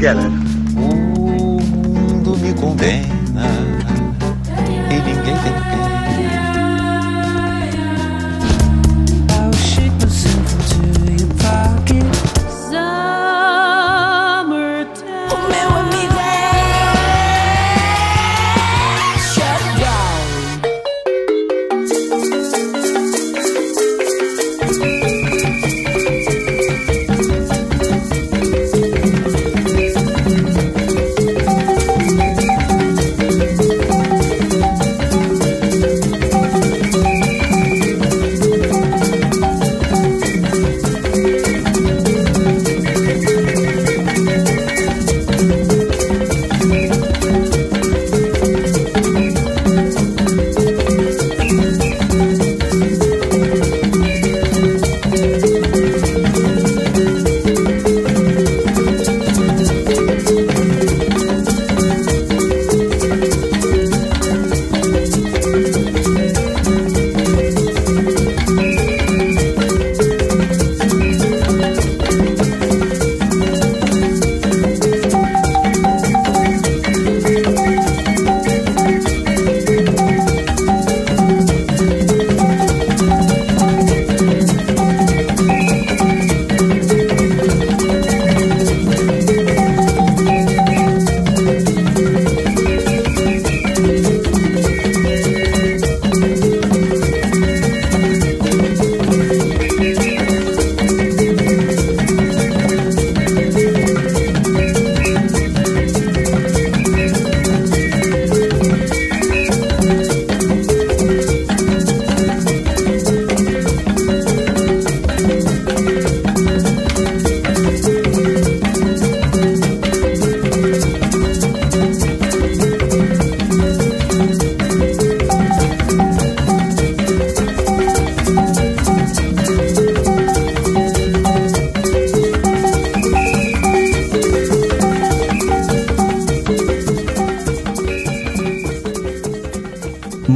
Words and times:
boy. 0.00 0.10
Together. 0.14 0.30
O 0.76 1.60
mundo 1.60 2.36
me 2.38 2.54
condena 2.54 3.46
e 4.90 4.94
ninguém 4.94 5.14
tem 5.24 5.52
pena. 5.52 5.89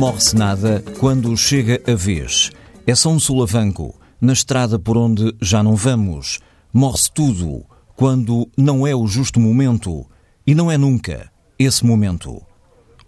Morre-se 0.04 0.36
nada 0.36 0.84
quando 1.00 1.34
chega 1.34 1.80
a 1.90 1.94
vez. 1.94 2.50
É 2.86 2.94
só 2.94 3.08
um 3.08 3.18
solavanco 3.18 3.98
na 4.20 4.34
estrada 4.34 4.78
por 4.78 4.98
onde 4.98 5.34
já 5.40 5.62
não 5.62 5.74
vamos. 5.74 6.40
Morre-se 6.74 7.10
tudo 7.10 7.64
quando 7.96 8.46
não 8.54 8.86
é 8.86 8.94
o 8.94 9.06
justo 9.06 9.40
momento. 9.40 10.04
E 10.46 10.54
não 10.54 10.70
é 10.70 10.76
nunca 10.76 11.32
esse 11.58 11.86
momento. 11.86 12.42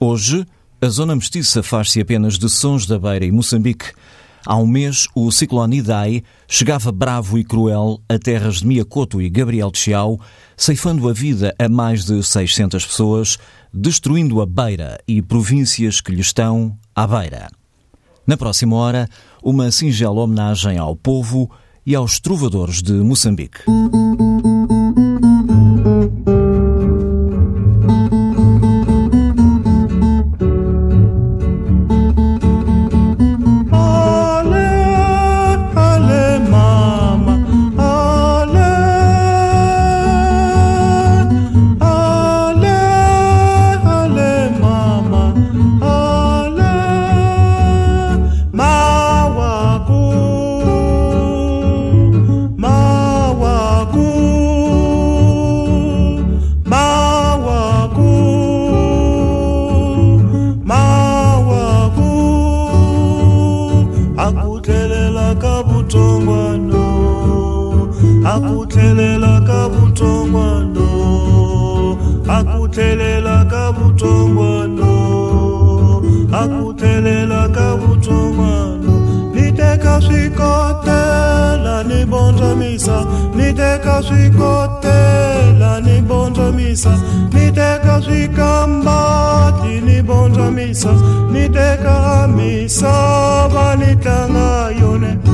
Hoje, 0.01 0.47
a 0.81 0.89
zona 0.89 1.15
mestiça 1.15 1.63
faz-se 1.63 2.01
apenas 2.01 2.39
de 2.39 2.49
Sons 2.49 2.87
da 2.87 2.99
Beira 2.99 3.27
e 3.27 3.31
Moçambique. 3.31 3.93
Há 4.47 4.57
um 4.57 4.67
mês, 4.67 5.07
o 5.15 5.31
ciclone 5.31 5.77
Idai 5.77 6.23
chegava 6.49 6.91
bravo 6.91 7.39
e 7.39 7.45
cruel 7.45 8.01
a 8.09 8.19
terras 8.19 8.61
de 8.61 8.67
Miacoto 8.67 9.21
e 9.21 9.29
Gabriel 9.29 9.71
de 9.71 9.79
Chiau, 9.81 10.19
ceifando 10.57 11.11
a 11.11 11.13
vida 11.13 11.55
a 11.59 11.69
mais 11.69 12.07
de 12.07 12.23
600 12.23 12.87
pessoas, 12.87 13.37
destruindo 13.71 14.41
a 14.41 14.47
Beira 14.47 14.99
e 15.07 15.21
províncias 15.21 16.01
que 16.01 16.11
lhe 16.11 16.23
estão 16.23 16.75
à 16.97 17.07
beira. 17.07 17.49
Na 18.27 18.37
próxima 18.37 18.75
hora, 18.77 19.09
uma 19.43 19.71
singela 19.71 20.23
homenagem 20.23 20.79
ao 20.79 20.97
povo 20.97 21.49
e 21.85 21.95
aos 21.95 22.19
trovadores 22.19 22.83
de 22.83 22.95
Moçambique. 22.95 23.61
Akuthelela 64.67 65.35
kabutongwano 65.35 66.87
akuthelela 68.25 69.41
kabutongwano 69.47 70.89
akuthelela 72.29 73.46
swikotela 82.07 82.07
ni 82.07 82.07
bonjamisa 82.07 83.07
niteka 83.33 84.03
swikotela 84.03 85.81
ni 85.81 86.01
bonjamisa 86.03 86.99
niteka 87.33 88.03
swikambati 88.03 89.81
ni 89.81 90.03
bonjamisa 90.03 90.93
niteka 91.33 92.29
misava 92.29 93.77
nitlanga 93.77 94.71
yone 94.81 95.26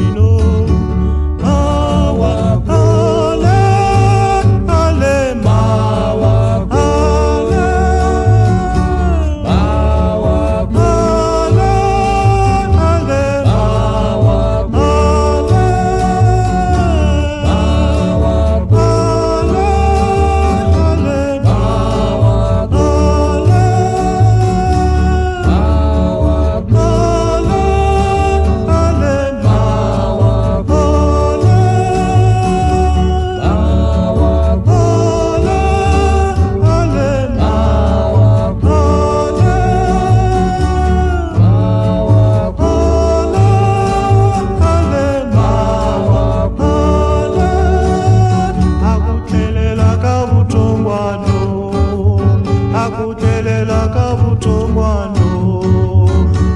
akuthelela 52.92 53.80
ka 53.94 54.06
vutshongwano 54.18 55.28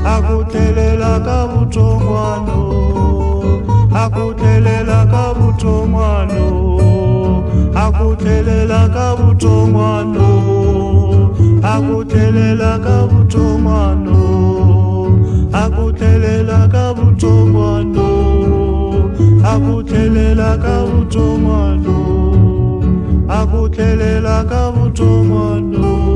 akuthelela 0.04 1.12
ka 1.26 1.38
vutshongwano 1.50 2.58
akuthelela 4.02 4.98
ka 5.12 5.24
vutshongwano 5.36 6.44
akuthelela 7.84 8.80
ka 8.94 9.06
vutshongwano 9.16 10.28
akuthelela 11.62 12.72
ka 12.84 12.96
vutshongwano 16.98 18.08
akuthelela 23.38 24.36
ka 24.50 24.62
vutshongwano 24.74 26.15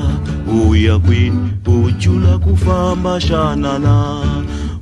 uya 0.51 0.99
kwi 0.99 1.31
ujula 1.65 2.37
kufamba 2.37 3.21
shanana. 3.21 4.21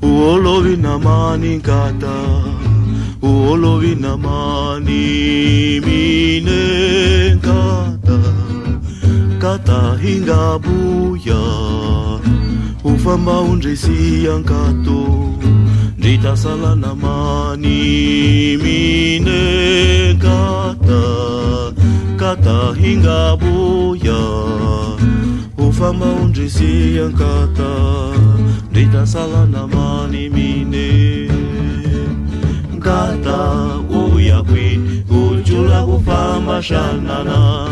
Uolovi 0.01 0.77
na 0.77 0.99
mani 0.99 1.55
nkata 1.55 2.15
uolovi 3.21 3.95
na 3.95 4.17
mani 4.17 5.79
mine 5.79 6.59
nkata 7.35 8.19
kata 9.39 9.97
hinga 10.01 10.59
buya. 10.59 11.41
Ufamba 12.83 13.39
undrisiya 13.41 14.37
nkato. 14.37 15.29
Nditasala 15.97 16.75
na 16.75 16.95
mani 16.95 18.57
mine 18.57 19.39
kata. 20.21 21.03
Kata 22.17 22.73
hinga 22.81 23.37
buya 23.37 24.19
ufamba 25.79 26.05
undrisiya 26.05 27.07
nkata 27.07 27.71
nditasala 28.71 29.45
na 29.45 29.67
mani 29.67 30.29
mine. 30.29 31.29
Nkata 32.75 33.37
uya 34.15 34.43
kwi 34.43 34.79
ujula 35.09 35.85
kufamba 35.85 36.63
shanana 36.63 37.67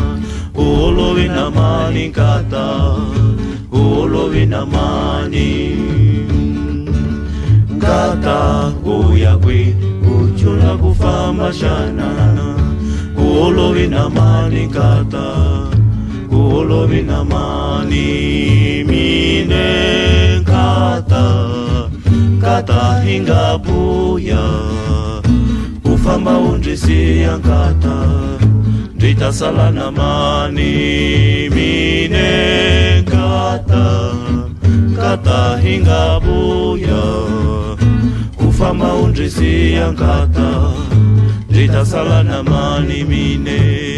uolovi 0.54 1.28
na 1.28 1.50
mani 1.50 2.08
nkata 2.08 2.96
uolovi 3.72 4.46
na 4.46 4.66
mani. 4.66 5.78
Uya 8.84 9.36
kwi 9.36 9.76
ujula 10.22 10.76
kufamba 10.76 11.52
shanana 11.52 12.56
uolovi 13.18 13.86
na 13.88 14.08
mani 14.10 14.66
nkata 14.66 15.67
mani 17.28 18.84
mine 18.84 20.40
nkata 20.40 21.24
nkata 22.36 23.00
hinga 23.04 23.58
buya. 23.58 24.44
Ufamba 25.84 26.38
undrisiya 26.38 27.36
nkata 27.36 27.96
nditasala 28.94 29.70
na 29.70 29.90
mani 29.90 30.72
mine 31.50 32.28
kata 33.10 34.12
nkata 34.90 35.58
hinga 35.62 36.20
buya. 36.20 37.02
Ufamba 38.48 38.94
undrisiya 38.94 39.90
nkata 39.90 40.50
nditasala 41.50 42.22
na 42.22 42.42
mani 42.42 43.04
mine 43.04 43.97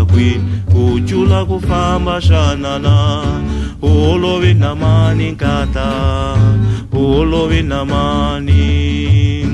uya 0.00 0.06
kwi 0.06 0.40
ujula 0.74 1.44
kufamba 1.44 2.20
shanana. 2.20 3.22
Uolovi 3.82 4.54
na 4.54 4.74
mani 4.74 5.30
nkata 5.32 5.92
uolovi 6.92 7.62
na 7.62 7.84
mani 7.84 9.46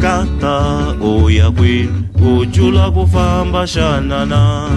kata 0.00 0.94
uya 1.00 1.50
kwi 1.50 1.88
ujula 2.38 2.90
kufamba 2.90 3.66
shanana. 3.66 4.68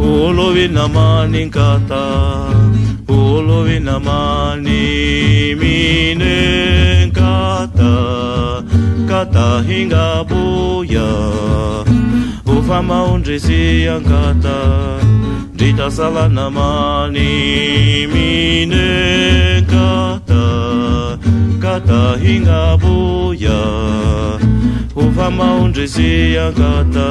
Uolovi 0.00 0.68
na 0.68 0.88
mani 0.88 1.44
nkata 1.44 2.04
uolovi 3.08 3.80
na 3.80 4.00
mani 4.00 5.54
mine 5.54 7.06
nkata. 7.06 7.90
Kata 9.08 9.62
hinga 9.68 10.24
buya 10.24 11.10
ufama 12.70 13.04
undrisiya 13.04 13.98
nkata 13.98 14.58
nditasala 15.54 16.28
na 16.28 16.50
mani 16.50 18.06
mine 18.06 18.86
kata 21.60 22.16
hinga 22.22 22.76
buya 22.76 23.60
ufama 24.96 25.54
undrisiya 25.54 26.50
nkata 26.50 27.10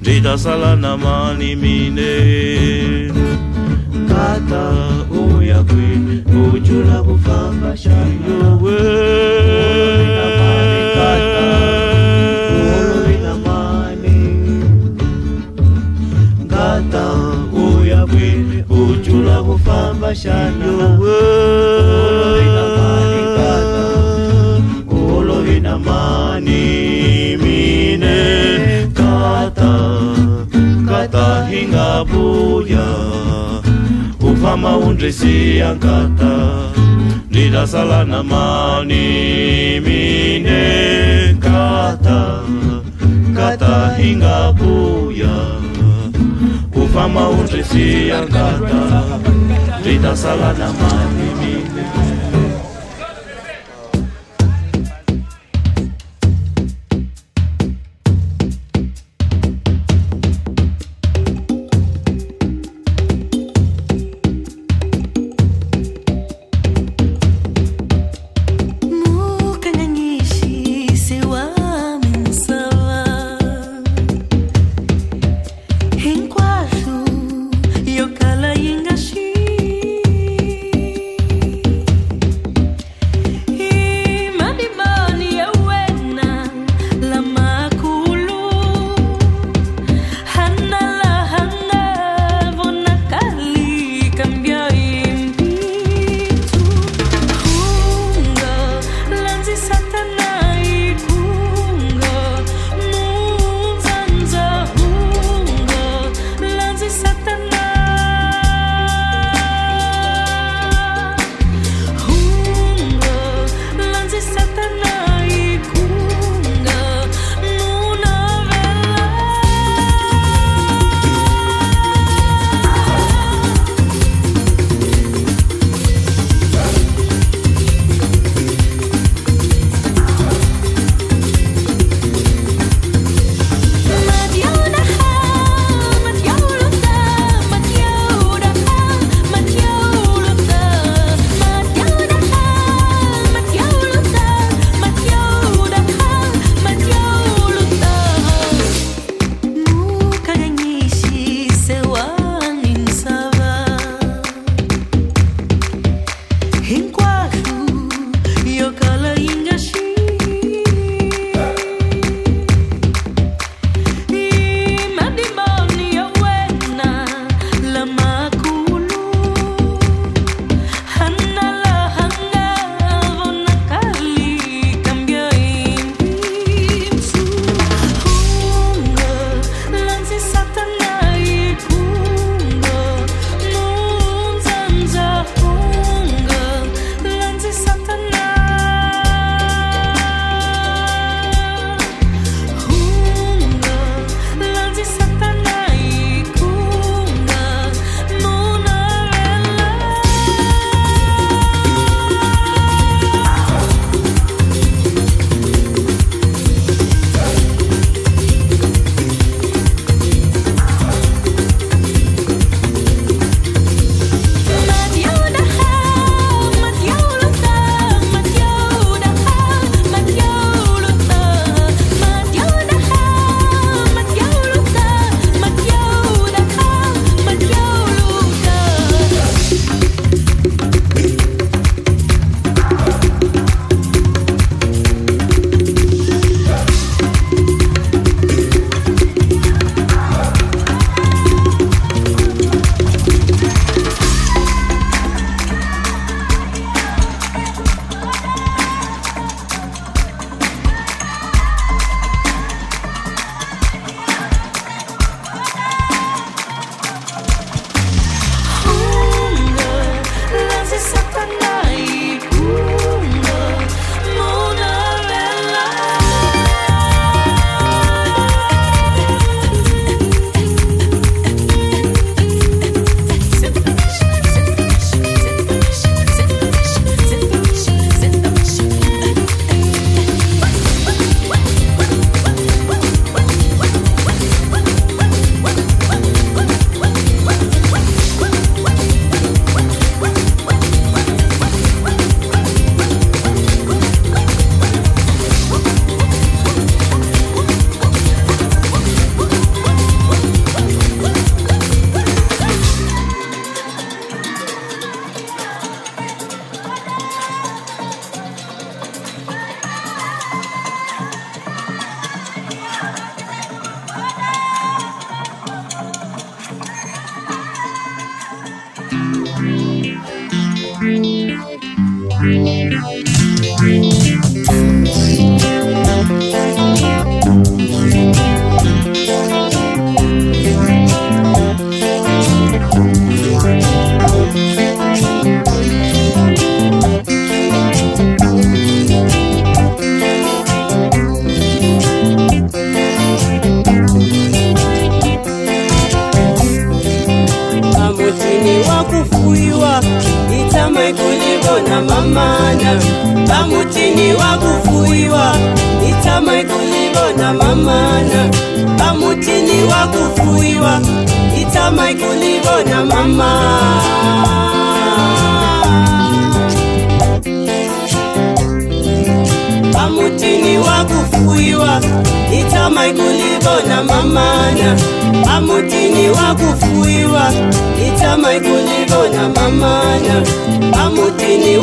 nditasala 0.00 0.76
na 0.76 0.96
mani 0.96 1.56
mine 1.56 2.12
kata 4.08 4.72
uya 5.38 5.62
kwi 5.62 6.22
ujula 6.54 7.02
kufamba 7.02 7.76
shayowe 7.76 8.76
Kata 10.96 11.95
uya 17.52 18.06
kwi 18.06 18.28
ujula 18.70 19.42
kufamba 19.42 20.14
shana 20.14 20.98
uolovi 24.90 25.60
na 25.60 25.78
mani 25.78 27.36
mine 27.36 28.16
kata 28.94 29.72
kata 30.88 31.46
hinga 31.50 32.04
buya. 32.04 32.86
Ufama 34.20 34.76
undrisiya 34.76 35.72
nkata 35.74 36.34
ndidasala 37.30 38.04
na 38.04 38.22
mani 38.22 39.06
mine 39.80 40.62
kata 41.40 42.40
kata 43.36 43.94
hinga 43.98 44.52
buya 44.52 45.36
kama 46.96 47.28
utrisia 47.30 48.20
gata 48.26 49.04
vida 49.84 50.16
salada 50.16 50.68
mani 50.80 51.45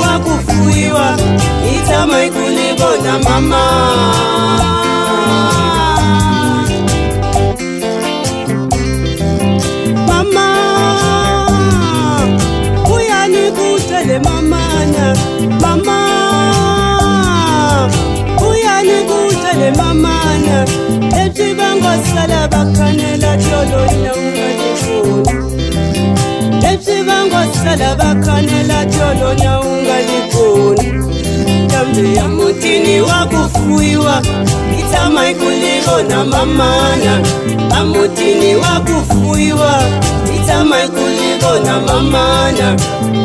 wa 0.03 0.19
kufuiwa, 0.19 1.17
nitamai 1.63 2.29
kulibona 2.31 3.19
mama. 3.19 3.63
mamana 19.77 20.65
ebyi 21.23 21.53
bangosala 21.59 22.47
bakanela 22.51 23.31
tyololya 23.43 24.11
ungale 24.21 24.72
ababyiba 26.83 27.17
ng'osala 27.27 27.89
bakanela 27.99 28.79
kyolonawunga 28.91 29.97
likoni 30.07 30.87
tambe 31.71 32.03
ya 32.17 32.27
mutini 32.27 33.01
wa 33.01 33.19
kufuiwa 33.31 34.21
itamai 34.79 35.35
kulivona 35.35 36.25
mamana 36.25 37.13
pamutini 37.69 38.55
wa 38.55 38.79
kufuiwa 38.87 39.73
itamai 40.35 40.87
kulivona 40.89 41.79
mamana 41.87 42.75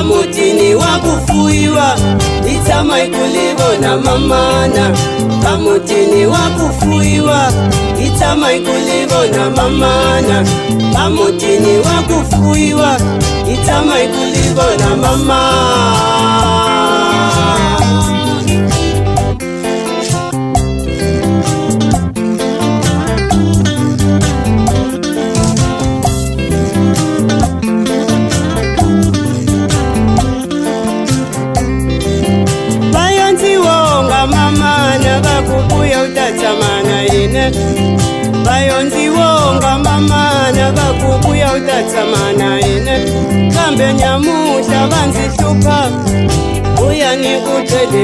pamutini 0.04 0.76
wakufuyiwa 0.76 1.96
nditsamai 2.42 3.08
kulivona 3.08 3.98
mamana. 3.98 4.98
Pamutini 5.44 6.26
wakufuyiwa 6.26 7.52
nditsamai 7.94 8.60
kulivona 8.60 9.50
mamana. 9.50 10.46
Pamutini 10.94 11.78
wakufuyiwa 11.78 12.98
nditsamai 13.44 14.08
kulivona 14.08 14.96
mamana. 15.02 16.79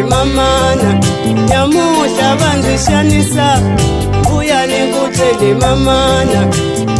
mamana. 0.09 0.99
Yamuhla 1.51 2.35
bangishanisa 2.39 3.59
mbuya 4.19 4.67
nekuthele 4.67 5.53
mamana. 5.53 6.47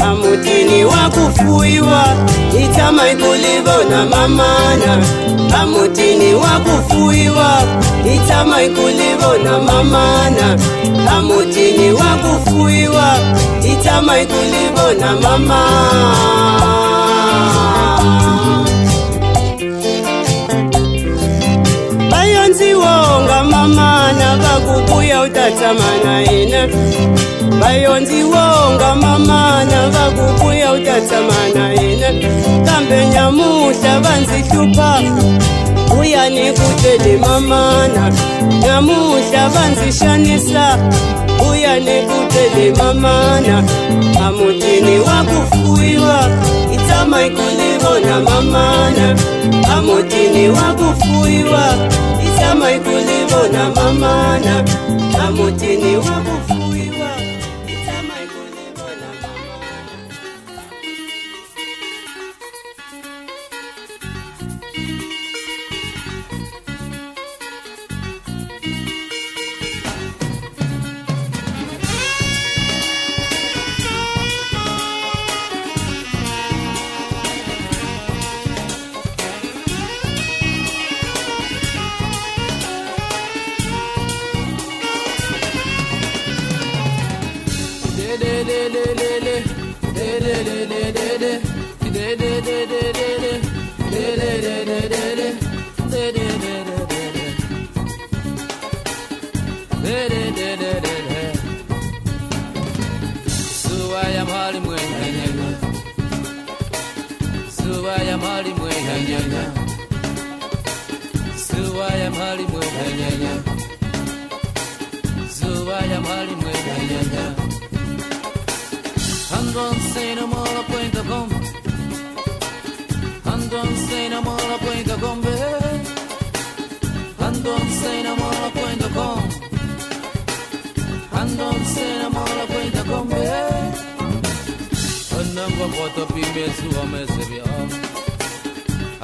Amutini 0.06 0.86
wakufuyiwa 0.86 2.04
itama 2.64 3.10
ikulibona 3.12 4.06
mamana. 4.06 5.04
Amutini 5.62 6.34
wakufuyiwa 6.34 7.62
itama 8.16 8.64
ikulibona 8.64 9.60
mamana. 9.60 10.58
Amutini 11.18 11.92
wakufuyiwa 11.92 13.18
itama 13.64 14.20
ikulibona 14.20 15.16
mamana. 15.22 16.16
utatsamana 25.46 26.24
ina 26.32 26.68
vayondziwonga 27.60 28.96
mamana 28.96 29.90
va 29.94 30.06
ku 30.16 30.26
vuya 30.44 30.72
u 30.74 30.80
ta 30.86 30.96
tsamana 31.02 31.74
ina 31.74 32.10
kambe 32.66 33.06
nyamuhla 33.14 33.94
va 34.04 34.14
ndzi 34.22 34.40
hlupha 34.50 35.02
vuya 35.90 36.30
ni 36.30 36.52
ku 36.52 36.68
tele 36.82 37.18
mamana. 37.18 38.12
Nyamuhla 38.64 39.50
va 39.54 39.70
ndzi 39.70 39.90
xanisa 40.00 40.66
vuya 41.38 41.80
ni 41.80 41.98
ku 42.10 42.20
tele 42.34 42.74
mamana. 42.80 43.64
Amutini 44.26 45.00
wa 45.00 45.20
ku 45.30 45.40
fuwiwa 45.52 46.20
i 46.74 46.78
tshama 46.78 47.22
i 47.26 47.30
ku 47.30 47.46
ni 47.58 47.70
vona 47.84 48.20
mamana 48.20 49.08
amutini 49.78 50.50
wa 50.50 50.68
ku 50.80 50.88
fuwiwa 51.02 51.66
i 52.26 52.28
tshama 52.38 52.72
i 52.72 52.80
ku 52.80 52.96
ni 53.08 53.15
mama 53.44 54.40
na 55.18 55.32
motema 55.32 55.75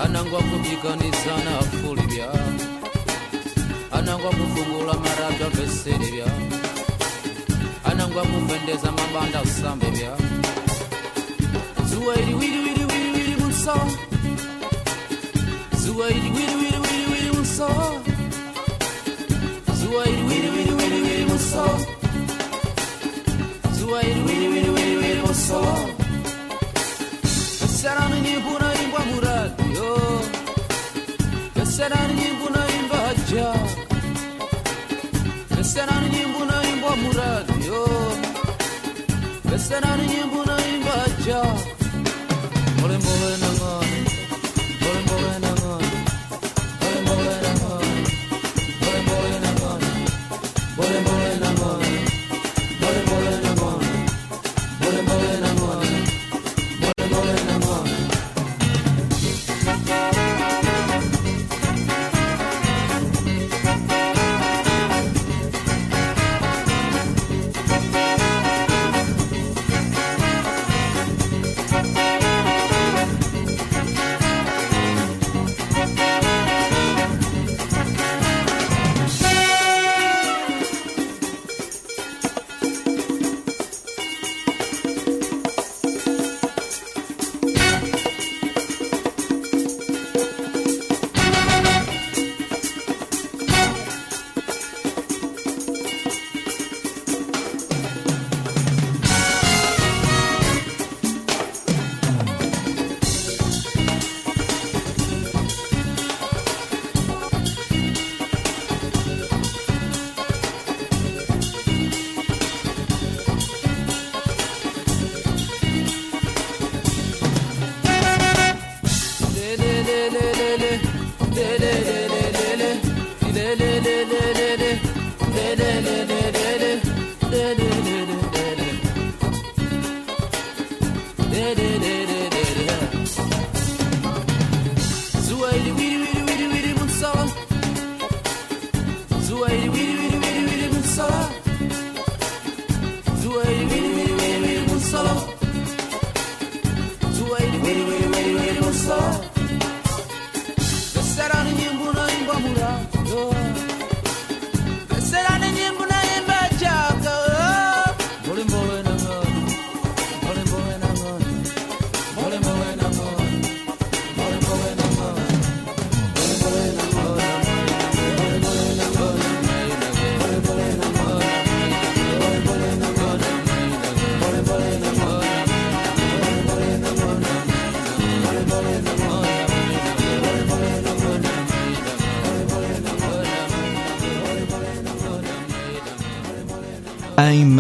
anangwa 0.04 0.42
kupiganisa 0.42 1.34
nafuli 1.46 2.02
bya 2.02 2.32
anangwa 3.92 4.30
kufungula 4.30 4.94
maradwa 4.94 5.50
beseri 5.50 6.12
bya 6.12 6.26
anangwa 7.84 8.24
kupendeza 8.24 8.92
mabanda 8.92 9.42
usambe 9.42 9.86
bya 9.92 10.12
zuwa 11.90 12.16
iri 12.16 12.34
wiri 12.34 12.58
wiri 12.60 12.86
wiri 12.86 13.10
wiri 13.16 13.36
munso 13.42 13.76
zuwa 15.84 16.10
iri 16.10 16.30
wiri 16.36 16.56
wiri 16.62 16.78
wiri 16.78 17.06
wiri 17.12 17.32
munso 17.36 17.68
zuwa 19.80 20.06
iri 20.10 20.24
wiri 20.24 20.50
wiri 20.56 20.74
wiri 20.74 21.02
wiri 21.02 21.26
munso 21.26 21.66
zuwa 23.80 24.04
iri 24.04 24.22
wiri 24.22 24.48
wiri 24.48 24.70
wiri 24.70 24.96
wiri 24.98 25.22
munso 25.22 25.62
sarami 27.82 28.22
ni 28.22 28.34
bunayı 28.46 28.81
radio 29.58 30.22
Kesera 31.54 31.98
nyimbo 32.08 32.50
naimba 32.50 32.98
haja. 32.98 33.54
Kesera 35.56 35.94
nyimbo 36.12 36.46
naimba 36.46 36.96
muradio 36.96 37.88
Kesera 39.50 39.98
nyimbo 39.98 40.46
naimba 40.46 40.92
haja. 40.92 41.42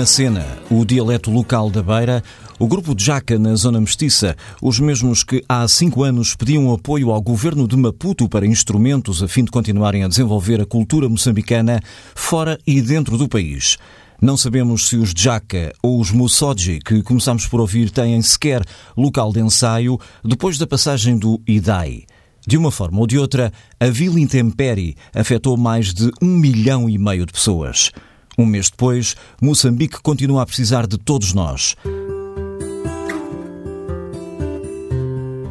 Em 0.01 0.03
Macena, 0.03 0.57
o 0.71 0.83
dialeto 0.83 1.29
local 1.29 1.69
da 1.69 1.83
Beira, 1.83 2.23
o 2.57 2.67
grupo 2.67 2.95
de 2.95 3.05
Jaca 3.05 3.37
na 3.37 3.53
Zona 3.53 3.79
Mestiça, 3.79 4.35
os 4.59 4.79
mesmos 4.79 5.23
que 5.23 5.43
há 5.47 5.67
cinco 5.67 6.01
anos 6.01 6.33
pediam 6.33 6.73
apoio 6.73 7.11
ao 7.11 7.21
governo 7.21 7.67
de 7.67 7.77
Maputo 7.77 8.27
para 8.27 8.47
instrumentos 8.47 9.21
a 9.21 9.27
fim 9.27 9.43
de 9.43 9.51
continuarem 9.51 10.03
a 10.03 10.07
desenvolver 10.07 10.59
a 10.59 10.65
cultura 10.65 11.07
moçambicana 11.07 11.79
fora 12.15 12.57
e 12.65 12.81
dentro 12.81 13.15
do 13.15 13.29
país. 13.29 13.77
Não 14.19 14.35
sabemos 14.35 14.87
se 14.87 14.95
os 14.95 15.13
Jaca 15.15 15.71
ou 15.83 15.99
os 15.99 16.09
Musoji, 16.09 16.79
que 16.79 17.03
começamos 17.03 17.45
por 17.45 17.61
ouvir, 17.61 17.91
têm 17.91 18.19
sequer 18.23 18.65
local 18.97 19.31
de 19.31 19.39
ensaio 19.39 19.99
depois 20.25 20.57
da 20.57 20.65
passagem 20.65 21.15
do 21.15 21.39
IDAI. 21.47 22.05
De 22.47 22.57
uma 22.57 22.71
forma 22.71 22.99
ou 22.99 23.05
de 23.05 23.19
outra, 23.19 23.53
a 23.79 23.85
Vila 23.85 24.19
Intempérie 24.19 24.95
afetou 25.13 25.55
mais 25.57 25.93
de 25.93 26.09
um 26.19 26.35
milhão 26.39 26.89
e 26.89 26.97
meio 26.97 27.23
de 27.23 27.33
pessoas. 27.33 27.91
Um 28.41 28.45
mês 28.45 28.69
depois, 28.71 29.15
Moçambique 29.39 30.01
continua 30.01 30.41
a 30.41 30.45
precisar 30.45 30.87
de 30.87 30.97
todos 30.97 31.31
nós. 31.31 31.75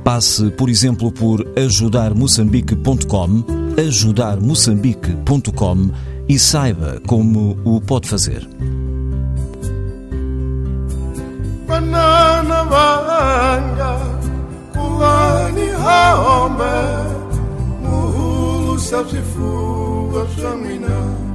Passe, 0.03 0.51
por 0.51 0.69
exemplo, 0.69 1.13
por 1.13 1.47
ajudarmoçambique.com, 1.57 3.45
ajudarmoçambique.com 3.79 5.91
e 6.29 6.37
saiba 6.37 7.01
como 7.07 7.57
o 7.65 7.81
pode 7.81 8.09
fazer. 8.09 8.45
banana 11.69 12.65
vanga 12.65 14.01
haombe 15.87 16.65
muhulu 17.83 18.79
sabsifuga 18.79 20.27
shamina 20.37 21.30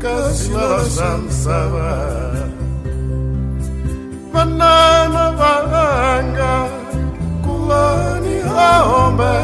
Casina 0.00 0.80
San 0.96 1.22
Saba 1.30 1.90
Banana 4.32 5.24
Varanga 5.38 6.52
Kulani 7.44 8.36
Haombe 8.52 9.36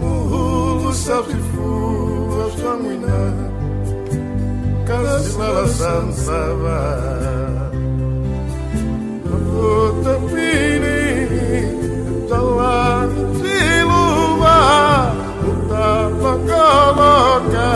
Muhulu 0.00 0.90
Sabifu 1.04 1.68
Afshamina 2.44 3.20
Casina 4.86 5.50
San 5.78 6.06
Saba 6.12 6.80
Utapini 9.70 11.00
Jalan 12.28 13.10
Siluba 13.40 14.58
Utapakaloka 15.48 15.50
Utapakaloka 15.50 17.68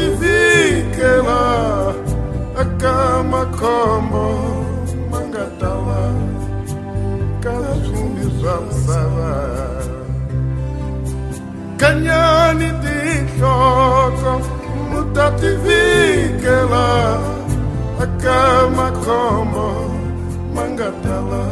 ndidikela 0.00 1.42
akamakhombo 2.62 4.26
mangatawa 5.10 6.02
kazvumbi 7.44 8.24
zvamusava 8.38 9.32
kanyani 11.80 12.68
tihloko 12.82 14.32
mutativikela 14.90 16.88
akamakhombo 18.04 19.68
mangatala 20.54 21.44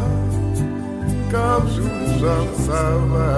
kazvumbi 1.32 2.06
zvamusava 2.20 3.28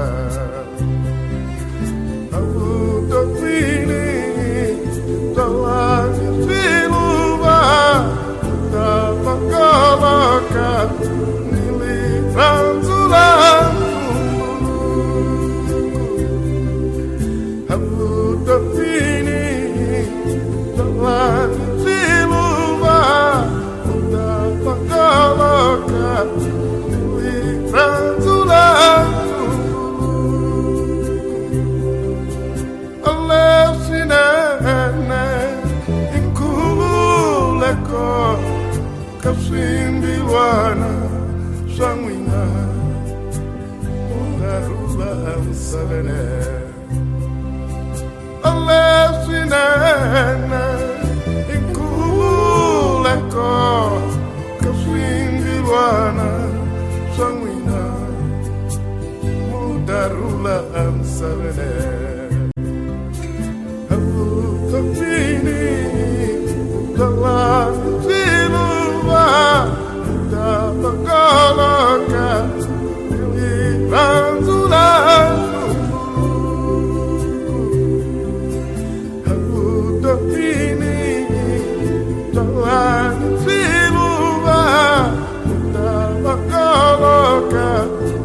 Bye. 87.91 88.20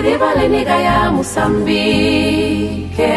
Ingadivale 0.00 0.48
nigaya 0.48 1.12
musambike. 1.12 3.12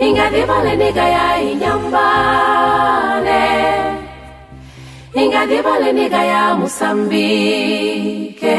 Ingadivale 0.00 0.72
nigaya 0.76 1.36
inyambane 1.36 3.44
Ingadivale 5.12 5.92
nigaya 5.92 6.56
musambike. 6.56 8.56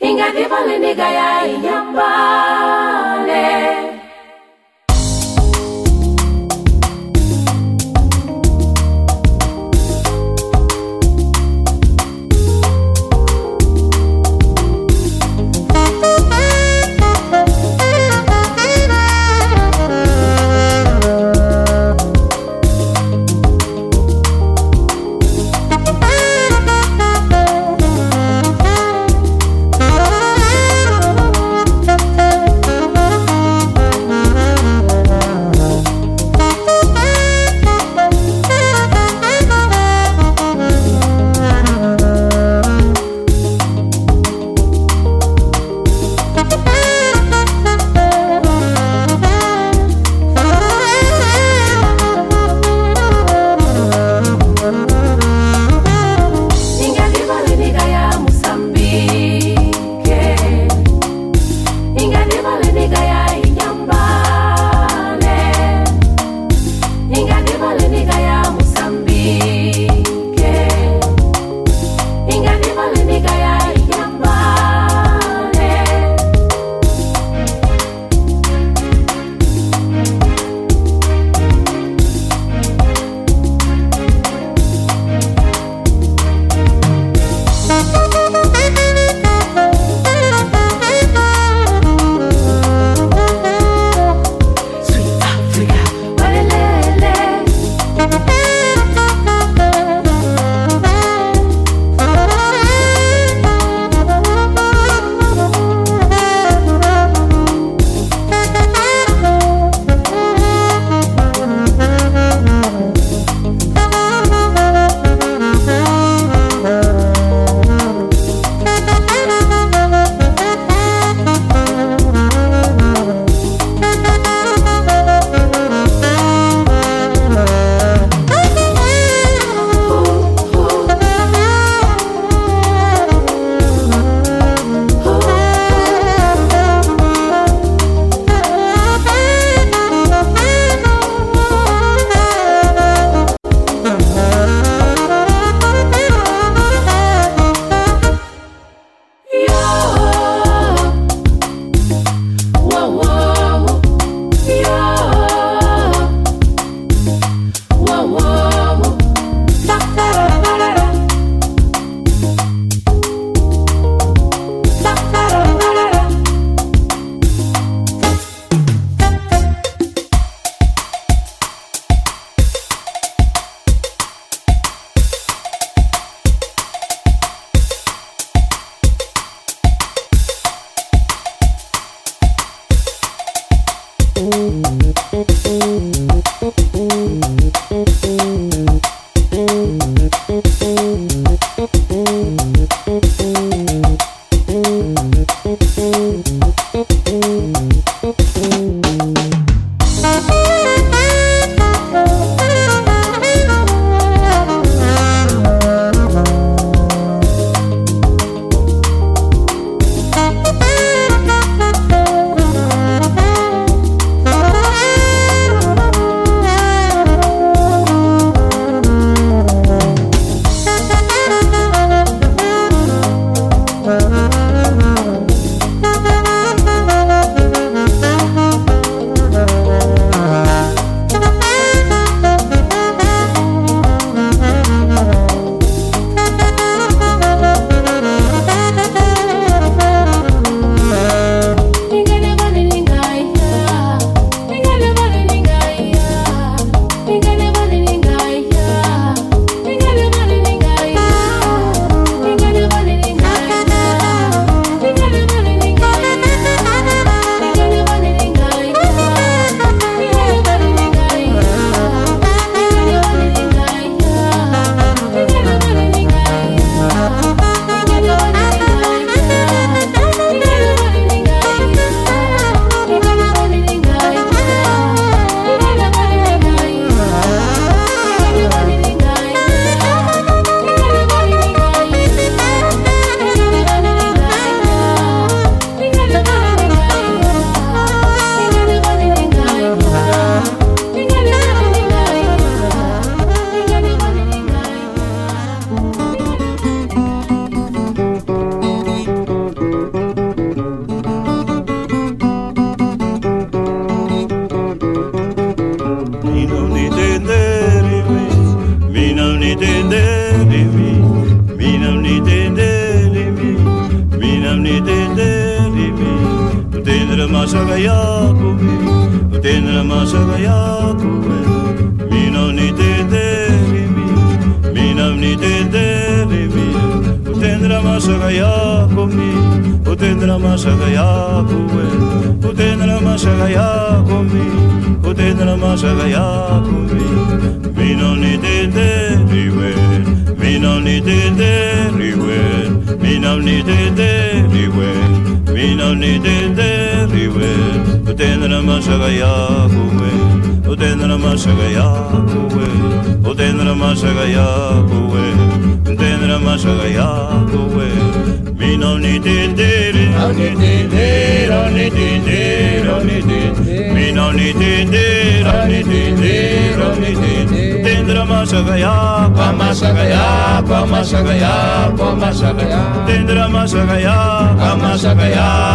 Ingadivale 0.00 0.78
nigaya 0.78 1.46
inyambane 1.46 3.42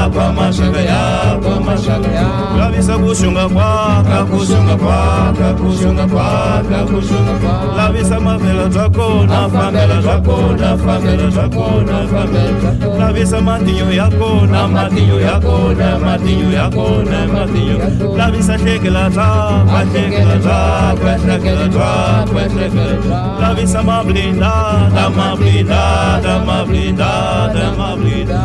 masaga 0.06 0.82
yako 0.82 1.50
masaga 1.66 2.08
yako 2.12 2.58
lavisa 2.60 2.98
kushunga 2.98 3.50
kwaka 3.50 4.26
kushunga 4.26 4.76
kwaka 4.76 5.54
kushunga 5.54 6.08
kwaka 6.08 6.78
kushunga 6.86 7.32
kwaka 7.42 7.76
lavisa 7.78 8.20
mafela 8.20 8.70
zako 8.70 9.26
na 9.28 9.50
famela 9.50 10.02
zako 10.02 10.38
na 10.60 10.78
famela 10.78 11.30
zako 11.30 11.68
na 11.88 12.08
famela 12.08 12.98
lavisa 13.00 13.42
matinyo 13.42 13.92
yako 13.94 14.46
na 14.52 14.68
matinyo 14.68 15.20
yako 15.22 15.74
na 15.80 16.00
matinyo 16.00 16.52
yako 16.52 16.88
na 17.10 17.28
matinyo 17.34 17.78
lavisa 18.18 18.58
shekela 18.60 19.10
zako 19.10 19.78
shekela 19.94 20.38
zako 20.40 21.08
shekela 21.26 21.68
zako 21.70 22.40
shekela 22.40 23.38
lavisa 23.42 23.84
mablinda 23.84 24.52
da 24.96 25.10
mablinda 25.10 26.20
da 26.24 26.40
mablinda 26.46 27.10
da 27.56 27.72
mablinda 27.78 28.40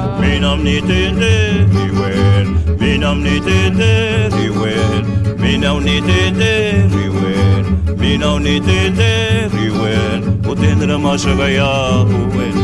minam 2.81 3.23
ni 3.23 3.41
tende 3.47 3.93
riwen 4.37 5.05
minam 5.43 5.79
ni 5.85 5.97
tende 6.01 6.03
riwen 6.03 6.03
minam 6.03 6.03
ni 6.03 6.05
tende 6.07 6.63
riwen 6.95 7.73
minam 8.01 8.43
ni 8.45 8.55
tende 8.61 9.11
riwen 9.55 10.21
utendra 10.51 10.97
masaga 10.99 11.49
yakuwen 11.59 12.55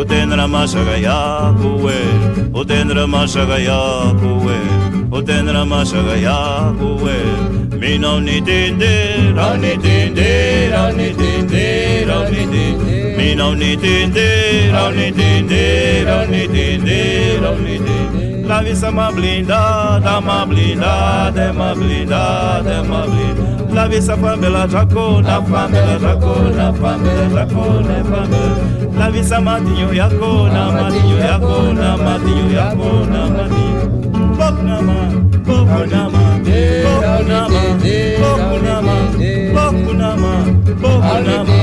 utendra 0.00 0.46
masaga 0.54 0.96
yakuwen 1.06 2.18
utendra 2.60 3.06
masaga 3.06 3.58
yakuwen 3.68 4.66
utendra 5.18 5.64
masaga 5.72 6.16
yakuwen 6.26 7.78
minam 7.80 8.24
ni 8.24 8.40
tende 8.48 8.94
rani 9.36 9.72
tende 9.84 10.30
rani 10.74 11.08
tende 11.20 11.64
rani 12.10 13.01
tende 13.22 13.34
minam 13.34 13.58
ni 13.58 13.76
tende 13.76 14.72
rani 14.72 15.12
tende 15.12 16.04
rani 16.04 16.48
tende 16.48 17.40
rani 17.42 17.78
tende 17.78 18.48
La 18.48 18.60
visa 18.60 18.90
ma 18.90 19.10
blindada, 19.12 20.20
ma 20.20 20.44
blindada, 20.44 21.52
ma 21.54 21.74
blindada, 21.74 22.82
ma 22.82 23.06
blindada. 23.06 23.74
La 23.74 23.86
visa 23.88 24.16
famela 24.16 24.66
jacona, 24.66 25.40
famela 25.42 25.96
jacona, 25.98 26.72
famela 26.74 27.26
jacona, 27.34 28.04
famela. 28.10 28.98
La 28.98 29.10
visa 29.10 29.40
matinho 29.40 29.92
yacona, 29.92 30.62
matinho 30.72 31.16
yacona, 31.18 31.96
matinho 32.04 32.46
yacona, 32.58 33.20
matinho. 33.34 33.82
Boknama, 34.38 34.96
boknama, 35.46 36.22
boknama, 36.84 37.62
boknama, 38.22 38.94
boknama, 39.54 40.32
boknama, 40.82 41.61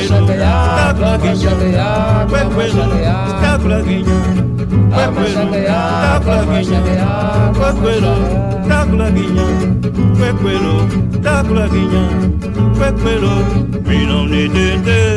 Quequelo, 0.00 0.30
escágula 0.30 1.18
guinho. 1.18 1.50
Quequelo, 2.30 2.86
escágula 3.28 3.78
guinho. 3.82 4.18
Quequelo, 4.94 5.54
escágula 5.92 6.38
guinho. 6.46 6.78
Quequelo, 7.60 8.14
escágula 8.62 9.08
guinho. 9.10 9.46
Quequelo, 10.16 10.74
escágula 11.12 11.64
guinho. 11.68 12.04
Quequelo, 12.78 13.34
me 13.84 14.06
não 14.06 14.26
me 14.26 14.46
entender, 14.46 15.10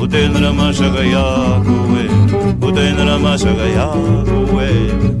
Utenra 0.00 0.52
mashagaya 0.52 1.24
kuwe 1.64 2.04
Utenra 2.68 3.18
mashagaya 3.18 3.86
kuwe 3.86 4.68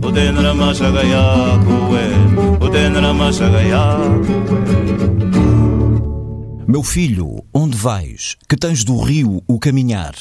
Utenra 0.08 0.54
mashagaya 0.54 1.58
kuwe 1.64 2.02
Utenra 2.60 3.14
mashagaya 3.14 3.96
kuwe 4.26 4.78
Meu 6.68 6.82
filho, 6.82 7.42
onde 7.52 7.76
vais? 7.76 8.36
Que 8.48 8.56
tens 8.56 8.84
do 8.84 9.00
rio 9.02 9.42
o 9.48 9.58
caminhar? 9.58 10.14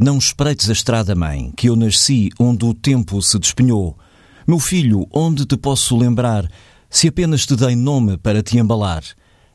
Não 0.00 0.16
espreites 0.18 0.70
a 0.70 0.72
estrada, 0.72 1.14
mãe, 1.14 1.52
que 1.56 1.68
eu 1.68 1.76
nasci 1.76 2.30
onde 2.38 2.64
o 2.64 2.72
tempo 2.72 3.20
se 3.20 3.38
despenhou. 3.38 3.96
Meu 4.46 4.58
filho, 4.58 5.06
onde 5.12 5.44
te 5.44 5.58
posso 5.58 5.96
lembrar, 5.96 6.50
se 6.88 7.06
apenas 7.06 7.44
te 7.44 7.54
dei 7.54 7.76
nome 7.76 8.16
para 8.16 8.42
te 8.42 8.58
embalar? 8.58 9.04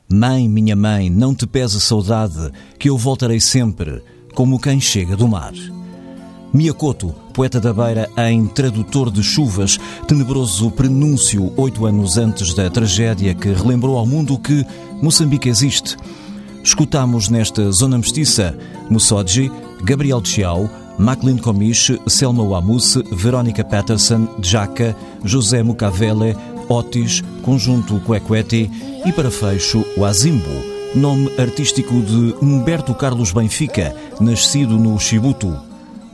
Mãe, 0.08 0.48
minha 0.48 0.76
mãe, 0.76 1.10
não 1.10 1.34
te 1.34 1.48
pese 1.48 1.78
a 1.78 1.80
saudade, 1.80 2.52
que 2.78 2.88
eu 2.88 2.96
voltarei 2.96 3.40
sempre 3.40 4.00
como 4.36 4.60
quem 4.60 4.78
chega 4.78 5.16
do 5.16 5.26
mar. 5.26 5.54
Miyakoto, 6.52 7.12
poeta 7.32 7.58
da 7.58 7.72
beira 7.72 8.08
em 8.18 8.46
Tradutor 8.46 9.10
de 9.10 9.22
Chuvas, 9.22 9.78
tenebroso 10.06 10.70
prenúncio 10.70 11.52
oito 11.56 11.86
anos 11.86 12.18
antes 12.18 12.52
da 12.54 12.68
tragédia 12.68 13.34
que 13.34 13.48
relembrou 13.48 13.96
ao 13.96 14.06
mundo 14.06 14.38
que 14.38 14.64
Moçambique 15.02 15.48
existe. 15.48 15.96
Escutamos 16.62 17.30
nesta 17.30 17.72
zona 17.72 17.96
mestiça 17.96 18.56
Musodji, 18.90 19.50
Gabriel 19.82 20.22
Chiao, 20.22 20.68
Macklin 20.98 21.38
Comiche, 21.38 21.98
Selma 22.06 22.42
Wamusse, 22.42 23.02
Verónica 23.10 23.64
Patterson, 23.64 24.28
Jaca, 24.42 24.94
José 25.24 25.62
Mucavele, 25.62 26.36
Otis, 26.68 27.22
Conjunto 27.42 27.98
Cuecueti 28.00 28.70
e 29.04 29.12
para 29.12 29.30
fecho 29.30 29.82
o 29.96 30.04
Azimbo, 30.04 30.75
nome 30.96 31.30
artístico 31.38 32.00
de 32.00 32.34
Humberto 32.40 32.94
Carlos 32.94 33.30
Benfica, 33.30 33.94
nascido 34.18 34.78
no 34.78 34.98
Chibuto. 34.98 35.54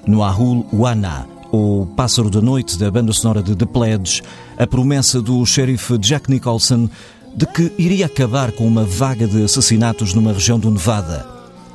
No 0.07 0.25
Ahul 0.25 0.67
Wana, 0.73 1.29
o 1.53 1.87
Pássaro 1.97 2.29
da 2.29 2.41
Noite 2.41 2.77
da 2.77 2.91
banda 2.91 3.13
sonora 3.13 3.41
de 3.43 3.55
The 3.55 3.65
Pledge, 3.65 4.23
a 4.59 4.67
promessa 4.67 5.23
do 5.23 5.47
xerife 5.47 5.97
Jack 5.99 6.29
Nicholson 6.29 6.89
de 7.35 7.47
que 7.47 7.73
iria 7.79 8.07
acabar 8.07 8.51
com 8.51 8.67
uma 8.67 8.85
vaga 8.85 9.27
de 9.27 9.45
assassinatos 9.45 10.13
numa 10.15 10.33
região 10.33 10.59
do 10.59 10.71
Nevada. 10.71 11.25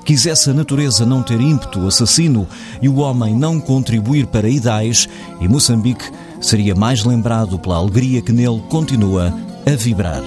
Quisesse 0.04 0.50
a 0.50 0.54
natureza 0.54 1.06
não 1.06 1.24
ter 1.24 1.40
ímpeto 1.40 1.88
assassino 1.88 2.46
e 2.82 2.90
o 2.90 2.98
homem 2.98 3.34
não 3.34 3.60
contribuir 3.60 4.28
para 4.28 4.50
ideais, 4.50 5.08
e 5.40 5.48
Moçambique 5.48 6.12
seria 6.42 6.76
mais 6.76 7.04
lembrado 7.06 7.58
pela 7.58 7.78
alegria 7.78 8.22
que 8.22 8.34
nele 8.34 8.62
continua 8.70 9.34
a 9.66 9.76
vibrar, 9.76 10.22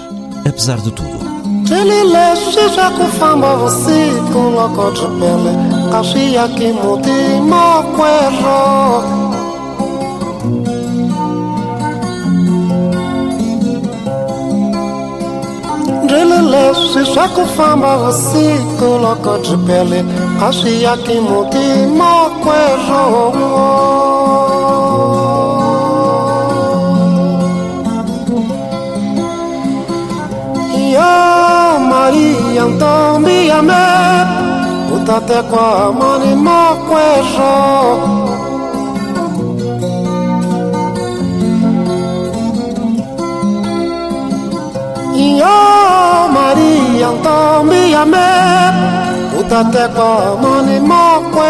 apesar 0.47 0.81
de 0.81 0.91
tudo. 0.91 1.39
Jelile 1.71 2.37
shisha 2.51 2.91
kufamba 2.91 3.55
usiku 3.55 4.39
loko 4.57 4.91
jipele 4.91 5.53
Kashia 5.93 6.49
kimuti 6.49 7.18
mokwero 7.51 8.61
Jelile 16.07 16.75
shisha 16.75 17.29
kufamba 17.29 17.97
usiku 18.09 18.85
loko 19.03 19.39
jipele 19.39 20.05
Kashia 20.41 20.97
kimuti 20.97 21.66
mokwero 21.99 23.03
Entiendons-moi, 32.61 33.61
o 34.93 34.99
t'as 35.07 35.21
te 35.23 35.41
quoi, 35.51 35.93
mon 35.99 36.21
aimant, 36.31 36.77
quoi, 36.89 37.23
Maria, 46.33 47.09
então 47.13 47.65
me 47.65 47.95
o 49.39 49.45
tate 49.45 49.89
com. 49.95 51.50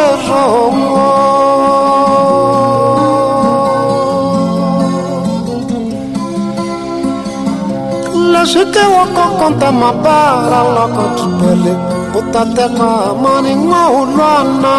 Leswi 8.61 8.73
ke 8.77 8.85
wako 8.95 9.25
konta 9.41 9.73
mabara 9.73 10.61
loko 10.77 11.05
tibele 11.17 11.73
utate 12.19 12.69
kwa 12.77 13.15
mani 13.23 13.57
ngwaulwana 13.57 14.75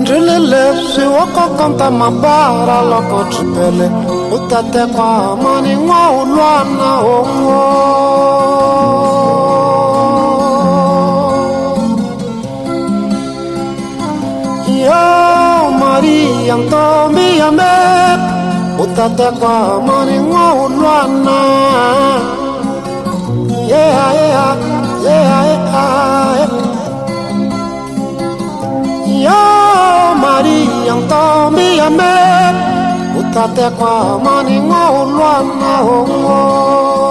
ndrile 0.00 0.38
leswi 0.50 1.04
wako 1.16 1.44
konta 1.56 1.90
mabara 1.90 2.82
loko 2.90 3.24
tibele 3.30 3.86
utate 4.36 4.86
kwa 4.94 5.36
mani 5.36 5.76
ngwaulwana 5.76 6.88
ongo 7.00 7.50
oh, 7.50 7.98
oh. 7.98 8.02
Yo 8.02 8.11
Maria 16.42 16.56
ntombi 16.56 17.38
ya 17.38 17.50
me 17.52 17.72
utate 18.82 19.30
kwa 19.38 19.80
mani 19.86 20.18
ngwaulwana 20.18 21.38
yeah 23.70 24.14
yeah 24.14 24.56
yeah 25.04 25.46
yeah. 26.38 26.50
Yo 29.24 29.40
Maria 30.22 30.94
ntombi 31.02 31.76
ya 31.78 31.90
me 31.90 32.14
utate 33.20 33.70
kwa 33.78 34.18
mani 34.24 34.60
ngwaulwana 34.60 35.70
ongo 35.80 36.18
Maria 36.24 37.01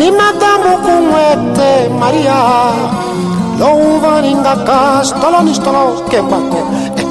ni 0.04 0.12
madamu 0.12 0.78
kumwete 0.86 1.72
maria 1.99 2.39
louvaninga 3.60 4.56
kastolonistolo 4.68 5.84
kembake 6.12 6.62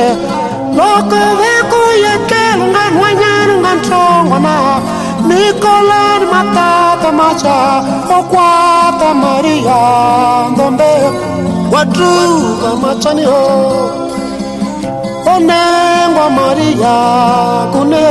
loko 0.77 1.19
ve 1.39 1.53
ku 1.71 1.81
yekela 2.05 2.63
u 2.63 2.67
nga 2.69 2.83
nhwanyana 2.93 3.53
u 3.55 3.59
nga 3.61 3.71
nhlongwana 3.75 4.55
nikolani 5.27 6.25
matata 6.33 7.09
macha 7.19 7.57
okwata 8.17 9.09
maria 9.23 9.81
ndombe 10.51 10.91
watruka 11.73 12.69
machaniho 12.81 13.41
onengwa 15.33 16.25
maria 16.37 16.95
kune 17.73 18.05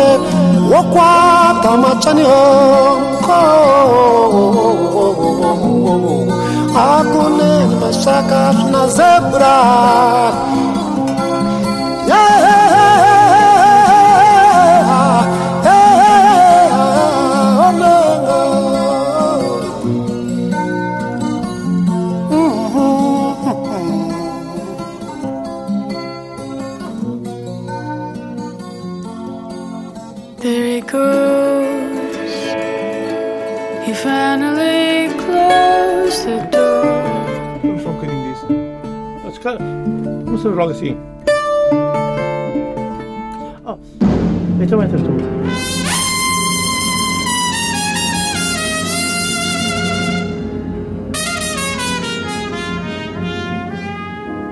wokwata 1.64 1.76
machaniho 1.76 2.40
akuneni 6.76 7.76
mashaka 7.80 8.52
swina 8.52 8.86
zebra 8.88 9.54
Fazer 40.34 40.48
logo 40.48 40.72
assim. 40.72 40.96
Oh, 43.64 43.78
então 44.60 44.82
entras 44.82 45.00
tu. 45.00 45.10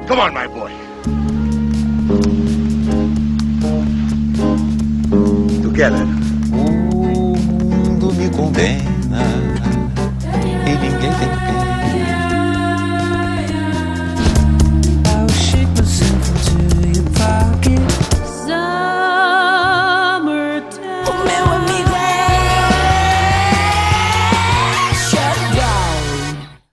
Come 0.06 0.20
on, 0.20 0.32
my 0.32 0.46
boy. 0.46 0.70
Together. 5.62 6.06
O 6.52 6.70
mundo 7.66 8.12
me 8.12 8.30
condena. 8.30 8.91